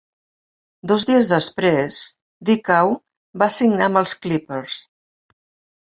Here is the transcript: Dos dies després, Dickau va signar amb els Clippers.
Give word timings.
Dos 0.91 1.05
dies 1.09 1.29
després, 1.33 2.01
Dickau 2.51 2.97
va 3.45 3.53
signar 3.61 3.87
amb 3.91 4.05
els 4.05 4.21
Clippers. 4.25 4.85